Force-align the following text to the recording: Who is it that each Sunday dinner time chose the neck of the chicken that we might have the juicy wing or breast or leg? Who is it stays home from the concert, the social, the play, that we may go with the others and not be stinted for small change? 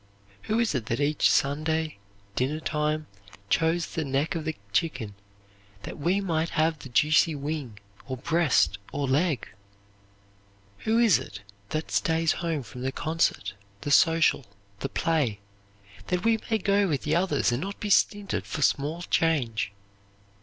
Who 0.49 0.57
is 0.57 0.73
it 0.73 0.87
that 0.87 0.99
each 0.99 1.29
Sunday 1.29 1.99
dinner 2.35 2.59
time 2.59 3.05
chose 3.51 3.85
the 3.85 4.03
neck 4.03 4.33
of 4.33 4.45
the 4.45 4.55
chicken 4.73 5.13
that 5.83 5.99
we 5.99 6.19
might 6.19 6.49
have 6.57 6.79
the 6.79 6.89
juicy 6.89 7.35
wing 7.35 7.77
or 8.07 8.17
breast 8.17 8.79
or 8.91 9.07
leg? 9.07 9.47
Who 10.85 10.97
is 10.97 11.19
it 11.19 11.43
stays 11.91 12.31
home 12.31 12.63
from 12.63 12.81
the 12.81 12.91
concert, 12.91 13.53
the 13.81 13.91
social, 13.91 14.47
the 14.79 14.89
play, 14.89 15.39
that 16.07 16.23
we 16.25 16.39
may 16.49 16.57
go 16.57 16.87
with 16.87 17.03
the 17.03 17.15
others 17.15 17.51
and 17.51 17.61
not 17.61 17.79
be 17.79 17.91
stinted 17.91 18.47
for 18.47 18.63
small 18.63 19.03
change? 19.03 19.71